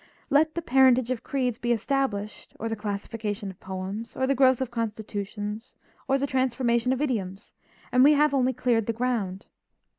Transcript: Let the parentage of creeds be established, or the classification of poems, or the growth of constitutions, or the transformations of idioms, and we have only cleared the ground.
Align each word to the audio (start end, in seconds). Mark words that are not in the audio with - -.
Let 0.31 0.55
the 0.55 0.63
parentage 0.63 1.11
of 1.11 1.21
creeds 1.21 1.59
be 1.59 1.71
established, 1.71 2.55
or 2.59 2.67
the 2.67 2.75
classification 2.75 3.51
of 3.51 3.59
poems, 3.59 4.15
or 4.15 4.25
the 4.25 4.33
growth 4.33 4.59
of 4.59 4.71
constitutions, 4.71 5.75
or 6.07 6.17
the 6.17 6.25
transformations 6.25 6.93
of 6.93 7.03
idioms, 7.03 7.53
and 7.91 8.03
we 8.03 8.13
have 8.13 8.33
only 8.33 8.51
cleared 8.51 8.87
the 8.87 8.93
ground. 8.93 9.45